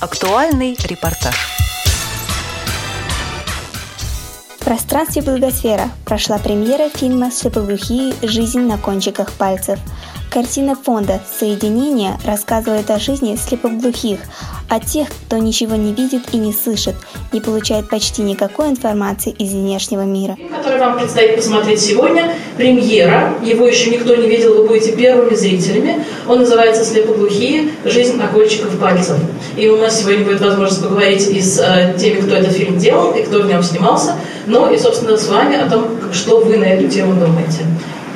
Актуальный 0.00 0.76
репортаж. 0.84 1.34
В 4.60 4.64
пространстве 4.64 5.22
Благосфера 5.22 5.90
прошла 6.04 6.38
премьера 6.38 6.88
фильма 6.88 7.32
«Слепоглухие. 7.32 8.14
Жизнь 8.22 8.60
на 8.60 8.78
кончиках 8.78 9.32
пальцев». 9.32 9.80
Картина 10.30 10.76
фонда 10.76 11.20
«Соединение» 11.40 12.16
рассказывает 12.24 12.90
о 12.90 13.00
жизни 13.00 13.34
слепоглухих, 13.34 14.20
о 14.68 14.78
тех, 14.78 15.08
кто 15.08 15.38
ничего 15.38 15.74
не 15.74 15.92
видит 15.94 16.32
и 16.32 16.36
не 16.36 16.52
слышит, 16.52 16.94
не 17.32 17.40
получает 17.40 17.88
почти 17.88 18.22
никакой 18.22 18.68
информации 18.68 19.32
из 19.32 19.52
внешнего 19.52 20.02
мира. 20.02 20.36
Который 20.54 20.78
вам 20.78 20.98
предстоит 20.98 21.36
посмотреть 21.36 21.80
сегодня, 21.80 22.34
премьера, 22.56 23.34
его 23.42 23.66
еще 23.66 23.90
никто 23.90 24.14
не 24.14 24.28
видел, 24.28 24.54
вы 24.54 24.68
будете 24.68 24.94
первыми 24.94 25.34
зрителями. 25.34 26.04
Он 26.28 26.40
называется 26.40 26.84
«Слепоглухие. 26.84 27.70
Жизнь 27.84 28.16
на 28.16 28.28
кончиках 28.28 28.78
пальцев». 28.78 29.16
И 29.58 29.68
у 29.68 29.76
нас 29.76 30.00
сегодня 30.00 30.24
будет 30.24 30.40
возможность 30.40 30.80
поговорить 30.80 31.28
и 31.28 31.40
с 31.40 31.58
э, 31.58 31.98
теми, 31.98 32.20
кто 32.20 32.36
этот 32.36 32.52
фильм 32.52 32.78
делал, 32.78 33.10
и 33.10 33.24
кто 33.24 33.40
в 33.40 33.46
нем 33.46 33.60
снимался, 33.60 34.14
ну 34.46 34.72
и, 34.72 34.78
собственно, 34.78 35.16
с 35.16 35.26
вами 35.26 35.56
о 35.56 35.68
том, 35.68 35.84
что 36.12 36.38
вы 36.38 36.58
на 36.58 36.64
эту 36.64 36.86
тему 36.88 37.14
думаете. 37.14 37.64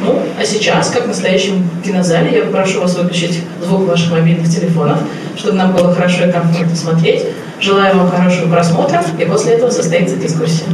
Ну, 0.04 0.20
а 0.38 0.44
сейчас, 0.44 0.90
как 0.90 1.04
в 1.04 1.08
настоящем 1.08 1.68
кинозале, 1.84 2.38
я 2.38 2.44
попрошу 2.44 2.80
вас 2.80 2.96
выключить 2.96 3.40
звук 3.60 3.88
ваших 3.88 4.12
мобильных 4.12 4.48
телефонов, 4.48 4.98
чтобы 5.36 5.56
нам 5.56 5.72
было 5.72 5.92
хорошо 5.92 6.26
и 6.26 6.30
комфортно 6.30 6.76
смотреть. 6.76 7.24
Желаю 7.60 7.96
вам 7.96 8.08
хорошего 8.08 8.48
просмотра, 8.48 9.02
и 9.18 9.24
после 9.24 9.54
этого 9.54 9.70
состоится 9.70 10.14
дискуссия. 10.14 10.66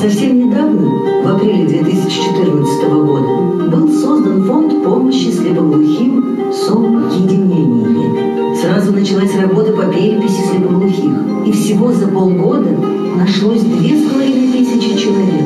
Совсем 0.00 0.48
недавно, 0.48 0.88
в 1.22 1.36
апреле 1.36 1.66
2014 1.66 2.88
года, 2.88 3.68
был 3.76 3.92
создан 3.92 4.42
фонд 4.46 4.82
помощи 4.82 5.30
слепоглухим 5.30 6.38
«Соединение». 6.50 7.56
Сразу 7.56 7.65
началась 9.06 9.36
работа 9.36 9.72
по 9.72 9.82
переписи 9.82 10.40
слепоглухих, 10.50 11.12
и 11.46 11.52
всего 11.52 11.92
за 11.92 12.08
полгода 12.08 12.70
нашлось 13.16 13.60
две 13.60 13.96
с 13.96 14.10
половиной 14.10 14.52
тысячи 14.52 14.98
человек. 14.98 15.44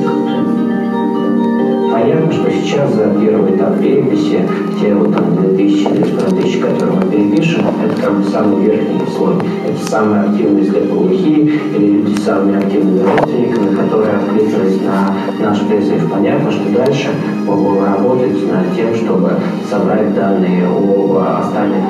Понятно, 1.93 2.33
что 2.33 2.51
сейчас 2.51 2.95
за 2.95 3.15
первый 3.21 3.55
этап 3.55 3.79
переписи, 3.79 4.49
те 4.81 4.95
вот 4.95 5.13
там 5.15 5.37
2000 5.37 5.79
или 5.89 6.03
3000, 6.05 6.59
которые 6.59 6.97
мы 6.97 7.11
перепишем, 7.11 7.67
это 7.85 8.01
как 8.01 8.13
самый 8.33 8.65
верхний 8.65 9.01
слой. 9.15 9.35
Это 9.69 9.91
самые 9.91 10.23
активные 10.23 10.65
слепоглухие 10.65 11.41
или 11.77 11.87
люди 11.87 12.19
с 12.19 12.25
самыми 12.25 12.55
родственниками, 12.55 13.77
которые 13.77 14.17
откликнулись 14.17 14.81
на 14.81 15.15
наш 15.47 15.61
призыв. 15.67 16.11
Понятно, 16.11 16.51
что 16.51 16.67
дальше 16.75 17.09
мы 17.47 17.57
будем 17.57 17.85
работать 17.85 18.51
над 18.51 18.75
тем, 18.75 18.95
чтобы 18.95 19.33
собрать 19.71 20.15
данные 20.15 20.67
о 20.67 21.41
остальных 21.41 21.85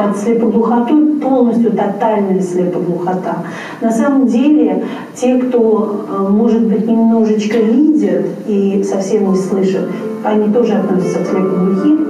понимают 0.00 0.16
под 0.16 0.18
слепоглухотой 0.18 1.20
полностью 1.20 1.72
тотальная 1.72 2.40
слепоглухота. 2.40 3.44
На 3.80 3.92
самом 3.92 4.26
деле, 4.26 4.84
те, 5.14 5.38
кто, 5.38 6.06
э, 6.08 6.28
может 6.28 6.62
быть, 6.62 6.86
немножечко 6.86 7.58
видят 7.58 8.26
и 8.46 8.82
совсем 8.82 9.32
не 9.32 9.38
слышат, 9.38 9.88
они 10.24 10.52
тоже 10.52 10.74
относятся 10.74 11.20
к 11.20 11.26
слепоглухим. 11.26 12.06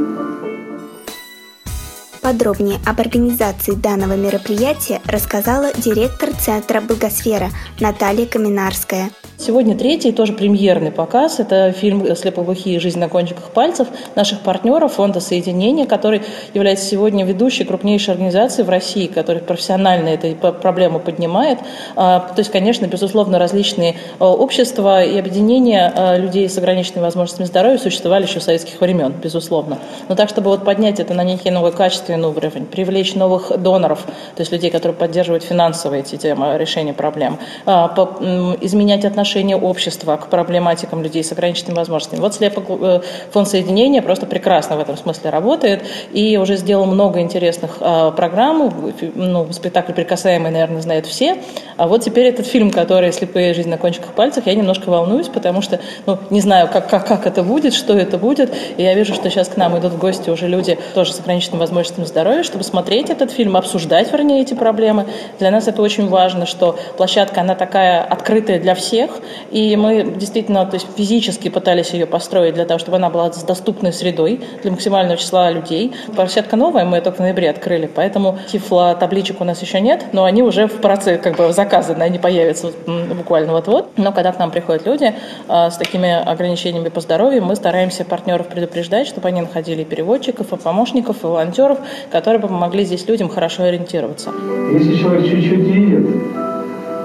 Подробнее 2.22 2.78
об 2.86 3.00
организации 3.00 3.74
данного 3.74 4.14
мероприятия 4.14 5.00
рассказала 5.06 5.68
директор 5.76 6.28
Центра 6.38 6.80
Благосфера 6.80 7.48
Наталья 7.80 8.26
Каминарская. 8.26 9.10
Сегодня 9.40 9.74
третий, 9.74 10.12
тоже 10.12 10.34
премьерный 10.34 10.92
показ. 10.92 11.40
Это 11.40 11.72
фильм 11.72 12.14
«Слепоглухие. 12.14 12.78
Жизнь 12.78 12.98
на 12.98 13.08
кончиках 13.08 13.52
пальцев» 13.52 13.88
наших 14.14 14.40
партнеров 14.40 14.92
Фонда 14.92 15.20
Соединения, 15.20 15.86
который 15.86 16.20
является 16.52 16.84
сегодня 16.84 17.24
ведущей 17.24 17.64
крупнейшей 17.64 18.12
организацией 18.12 18.66
в 18.66 18.68
России, 18.68 19.06
которая 19.06 19.42
профессионально 19.42 20.10
эту 20.10 20.34
проблему 20.36 21.00
поднимает. 21.00 21.58
А, 21.96 22.20
то 22.20 22.38
есть, 22.40 22.50
конечно, 22.50 22.84
безусловно, 22.84 23.38
различные 23.38 23.94
а, 24.18 24.26
общества 24.30 25.02
и 25.02 25.18
объединения 25.18 25.90
а, 25.96 26.18
людей 26.18 26.46
с 26.46 26.58
ограниченными 26.58 27.04
возможностями 27.04 27.46
здоровья 27.46 27.78
существовали 27.78 28.24
еще 28.24 28.40
с 28.40 28.44
советских 28.44 28.78
времен, 28.78 29.14
безусловно. 29.22 29.78
Но 30.10 30.16
так, 30.16 30.28
чтобы 30.28 30.50
вот 30.50 30.66
поднять 30.66 31.00
это 31.00 31.14
на 31.14 31.24
некий 31.24 31.48
новый 31.48 31.72
качественный 31.72 32.28
уровень, 32.28 32.66
привлечь 32.66 33.14
новых 33.14 33.58
доноров, 33.58 34.00
то 34.36 34.40
есть 34.42 34.52
людей, 34.52 34.70
которые 34.70 34.98
поддерживают 34.98 35.44
финансовые 35.44 36.02
эти 36.02 36.16
темы 36.16 36.58
решения 36.58 36.92
проблем, 36.92 37.38
изменять 37.64 39.06
отношения 39.06 39.29
отношение 39.30 39.56
общества 39.56 40.16
к 40.16 40.26
проблематикам 40.26 41.04
людей 41.04 41.22
с 41.22 41.30
ограниченными 41.30 41.76
возможностями. 41.76 42.20
Вот 42.20 42.34
слепо 42.34 42.62
э, 42.68 43.00
фонд 43.30 43.46
соединения 43.46 44.02
просто 44.02 44.26
прекрасно 44.26 44.76
в 44.76 44.80
этом 44.80 44.96
смысле 44.96 45.30
работает 45.30 45.84
и 46.12 46.36
уже 46.36 46.56
сделал 46.56 46.84
много 46.86 47.20
интересных 47.20 47.76
э, 47.80 48.10
программ. 48.16 48.92
Ну, 49.14 49.52
спектакль 49.52 49.92
«Прикасаемый», 49.92 50.50
наверное, 50.50 50.82
знают 50.82 51.06
все. 51.06 51.36
А 51.76 51.86
вот 51.86 52.02
теперь 52.02 52.26
этот 52.26 52.44
фильм, 52.44 52.72
который 52.72 53.12
«Слепые 53.12 53.54
жизнь 53.54 53.68
на 53.68 53.78
кончиках 53.78 54.14
пальцев», 54.14 54.46
я 54.46 54.54
немножко 54.56 54.88
волнуюсь, 54.90 55.28
потому 55.28 55.62
что 55.62 55.78
ну, 56.06 56.18
не 56.30 56.40
знаю, 56.40 56.68
как, 56.72 56.90
как, 56.90 57.06
как 57.06 57.24
это 57.28 57.44
будет, 57.44 57.72
что 57.72 57.96
это 57.96 58.18
будет. 58.18 58.52
И 58.78 58.82
я 58.82 58.94
вижу, 58.94 59.14
что 59.14 59.30
сейчас 59.30 59.48
к 59.48 59.56
нам 59.56 59.78
идут 59.78 59.92
в 59.92 59.98
гости 59.98 60.28
уже 60.28 60.48
люди 60.48 60.76
тоже 60.94 61.12
с 61.12 61.20
ограниченными 61.20 61.60
возможностями 61.60 62.04
здоровья, 62.04 62.42
чтобы 62.42 62.64
смотреть 62.64 63.10
этот 63.10 63.30
фильм, 63.30 63.56
обсуждать, 63.56 64.12
вернее, 64.12 64.42
эти 64.42 64.54
проблемы. 64.54 65.06
Для 65.38 65.52
нас 65.52 65.68
это 65.68 65.82
очень 65.82 66.08
важно, 66.08 66.46
что 66.46 66.76
площадка, 66.96 67.42
она 67.42 67.54
такая 67.54 68.02
открытая 68.02 68.58
для 68.58 68.74
всех, 68.74 69.19
и 69.50 69.76
мы 69.76 70.14
действительно 70.16 70.66
то 70.66 70.74
есть, 70.74 70.86
физически 70.96 71.48
пытались 71.48 71.90
ее 71.90 72.06
построить 72.06 72.54
для 72.54 72.64
того, 72.64 72.78
чтобы 72.78 72.96
она 72.96 73.10
была 73.10 73.32
с 73.32 73.42
доступной 73.42 73.92
средой 73.92 74.40
для 74.62 74.70
максимального 74.70 75.16
числа 75.16 75.50
людей. 75.50 75.92
Площадка 76.14 76.56
новая, 76.56 76.84
мы 76.84 77.00
только 77.00 77.16
в 77.16 77.20
ноябре 77.20 77.50
открыли, 77.50 77.90
поэтому 77.92 78.38
тифло 78.50 78.94
табличек 78.94 79.40
у 79.40 79.44
нас 79.44 79.60
еще 79.62 79.80
нет, 79.80 80.06
но 80.12 80.24
они 80.24 80.42
уже 80.42 80.66
в 80.66 80.80
процессе 80.80 81.18
как 81.18 81.36
бы 81.36 81.52
заказаны, 81.52 82.02
они 82.02 82.18
появятся 82.18 82.72
буквально 83.14 83.52
вот-вот. 83.52 83.90
Но 83.96 84.12
когда 84.12 84.32
к 84.32 84.38
нам 84.38 84.50
приходят 84.50 84.86
люди 84.86 85.14
а, 85.48 85.70
с 85.70 85.76
такими 85.76 86.10
ограничениями 86.12 86.88
по 86.88 87.00
здоровью, 87.00 87.44
мы 87.44 87.56
стараемся 87.56 88.04
партнеров 88.04 88.48
предупреждать, 88.48 89.06
чтобы 89.06 89.28
они 89.28 89.40
находили 89.40 89.84
переводчиков, 89.84 90.52
и 90.52 90.56
помощников, 90.56 91.22
и 91.22 91.26
волонтеров, 91.26 91.78
которые 92.10 92.40
бы 92.40 92.48
помогли 92.48 92.84
здесь 92.84 93.06
людям 93.08 93.28
хорошо 93.28 93.64
ориентироваться. 93.64 94.30
Если 94.72 94.96
человек 94.96 95.26
чуть-чуть 95.26 95.58
видит, 95.58 96.06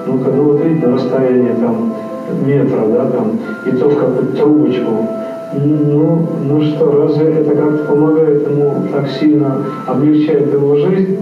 ну, 0.06 0.18
ну 0.18 0.44
вот 0.44 0.62
видите, 0.62 0.88
расстояние 0.88 1.56
там 1.56 2.05
метра, 2.46 2.86
да, 2.88 3.06
там, 3.06 3.40
и 3.66 3.72
то 3.72 3.90
в 3.90 3.98
какую-то 3.98 4.38
трубочку. 4.38 5.08
Ну, 5.54 6.28
ну 6.44 6.62
что, 6.62 6.92
разве 6.92 7.34
это 7.36 7.56
как-то 7.56 7.86
помогает 7.86 8.48
ему 8.50 8.88
так 8.92 9.10
сильно, 9.10 9.62
облегчает 9.88 10.52
его 10.52 10.76
жизнь? 10.76 11.20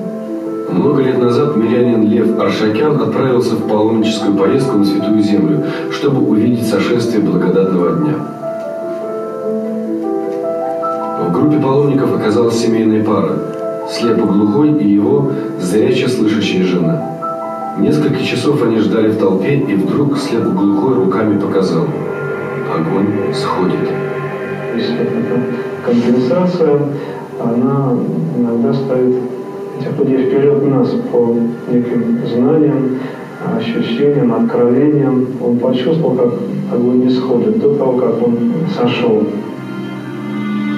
Много 0.72 1.03
лет 1.03 1.19
назад 1.19 1.56
мирянин 1.56 2.03
Лев 2.09 2.40
Аршакян 2.40 3.00
отправился 3.00 3.56
в 3.56 3.68
паломническую 3.68 4.36
поездку 4.36 4.78
на 4.78 4.86
Святую 4.86 5.22
Землю, 5.22 5.63
чтобы 5.92 6.28
увидеть 6.28 6.68
сошествие 6.68 7.22
благодатного 7.22 7.97
дня. 7.97 8.16
В 11.28 11.31
группе 11.31 11.58
паломников 11.58 12.16
оказалась 12.16 12.58
семейная 12.58 13.03
пара– 13.03 13.38
слепоглухой 13.92 14.72
и 14.80 14.88
его 14.88 15.30
зряче 15.59 16.08
слышащая 16.08 16.63
жена– 16.63 17.09
Несколько 17.80 18.24
часов 18.24 18.62
они 18.64 18.78
ждали 18.78 19.10
в 19.10 19.18
толпе, 19.18 19.56
и 19.56 19.74
вдруг 19.74 20.18
слепоглухой 20.18 20.96
руками 20.96 21.40
показал. 21.40 21.86
Огонь 22.72 23.34
сходит. 23.34 23.90
Компенсация, 25.84 26.80
она 27.42 27.98
иногда 28.38 28.74
ставит 28.74 29.16
этих 29.80 30.00
людей 30.00 30.28
вперед 30.28 30.70
нас 30.70 30.90
по 31.12 31.36
неким 31.72 32.20
знаниям, 32.28 33.00
ощущениям, 33.58 34.34
откровениям. 34.34 35.28
Он 35.42 35.58
почувствовал, 35.58 36.16
как 36.16 36.34
огонь 36.72 37.06
не 37.06 37.10
сходит 37.10 37.60
до 37.60 37.76
того, 37.76 37.94
как 37.94 38.22
он 38.22 38.38
сошел. 38.78 39.24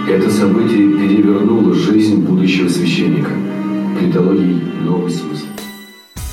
Это 0.09 0.29
событие 0.29 0.93
перевернуло 0.93 1.73
жизнь 1.73 2.23
будущего 2.23 2.69
священника, 2.69 3.31
придало 3.99 4.33
ей 4.33 4.63
новый 4.83 5.11
смысл. 5.11 5.45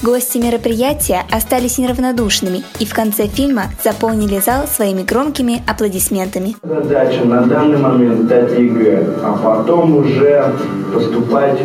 Гости 0.02 0.38
мероприятия 0.38 1.22
остались 1.31 1.78
неравнодушными 1.78 2.64
и 2.81 2.87
в 2.87 2.93
конце 2.93 3.28
фильма 3.28 3.66
заполнили 3.84 4.40
зал 4.40 4.66
своими 4.66 5.04
громкими 5.04 5.62
аплодисментами. 5.64 6.56
Задача 6.60 7.25
на 7.25 7.43
данный 7.43 7.78
момент 7.78 8.26
сдать 8.26 8.50
ЕГЭ, 8.58 9.19
а 9.22 9.38
потом 9.40 9.99
уже 9.99 10.54
поступать 10.93 11.60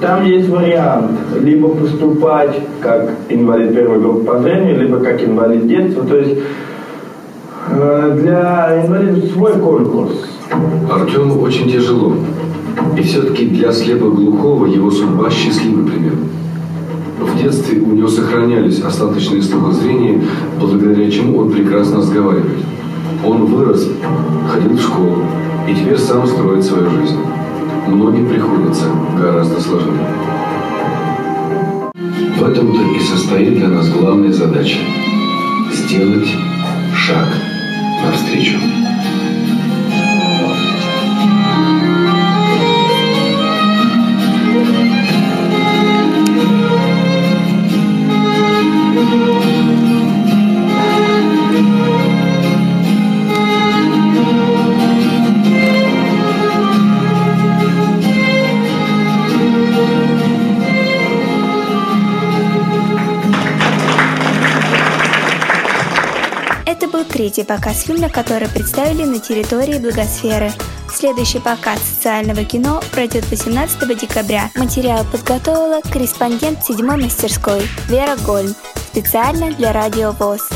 там 0.00 0.24
есть 0.24 0.48
вариант, 0.48 1.10
либо 1.42 1.68
поступать 1.68 2.58
как 2.80 3.10
инвалид 3.28 3.74
первой 3.74 4.00
группы 4.00 4.24
по 4.24 4.38
зрению, 4.40 4.80
либо 4.80 5.00
как 5.00 5.22
инвалид 5.22 5.66
детства. 5.66 6.04
То 6.04 6.16
есть 6.16 6.40
э, 7.70 8.18
для 8.18 8.82
инвалидов 8.82 9.30
свой 9.32 9.52
конкурс. 9.58 10.12
Артему 10.90 11.42
очень 11.42 11.70
тяжело. 11.70 12.14
И 12.96 13.02
все-таки 13.02 13.46
для 13.46 13.72
слепоглухого 13.72 14.66
его 14.66 14.90
судьба 14.90 15.30
счастливый 15.30 15.90
пример. 15.90 16.14
В 17.26 17.42
детстве 17.42 17.80
у 17.80 17.92
него 17.92 18.08
сохранялись 18.08 18.80
остаточные 18.80 19.42
слуха 19.42 19.72
зрения, 19.72 20.22
благодаря 20.58 21.10
чему 21.10 21.38
он 21.38 21.50
прекрасно 21.50 21.98
разговаривает. 21.98 22.58
Он 23.24 23.46
вырос, 23.46 23.88
ходил 24.50 24.76
в 24.76 24.80
школу 24.80 25.22
и 25.68 25.74
теперь 25.74 25.98
сам 25.98 26.26
строит 26.26 26.64
свою 26.64 26.88
жизнь. 26.90 27.18
многим 27.88 28.28
приходится 28.28 28.84
гораздо 29.18 29.60
сложнее. 29.60 30.06
В 32.38 32.42
этом-то 32.42 32.82
и 32.96 33.00
состоит 33.00 33.58
для 33.58 33.68
нас 33.68 33.88
главная 33.90 34.32
задача– 34.32 34.78
сделать 35.72 36.28
шаг 36.94 37.28
навстречу. 38.04 38.58
Был 66.96 67.04
третий 67.04 67.44
показ 67.44 67.82
фильма, 67.82 68.08
который 68.08 68.48
представили 68.48 69.04
на 69.04 69.18
территории 69.18 69.78
Благосферы. 69.78 70.50
Следующий 70.90 71.40
показ 71.40 71.78
социального 71.82 72.42
кино 72.44 72.80
пройдет 72.92 73.28
18 73.30 73.98
декабря. 74.00 74.50
Материал 74.54 75.04
подготовила 75.04 75.82
корреспондент 75.82 76.64
седьмой 76.64 76.96
мастерской 76.96 77.68
Вера 77.88 78.16
Гольм 78.24 78.54
специально 78.92 79.52
для 79.52 79.72
Радио 79.72 80.12
ВОЗ. 80.12 80.55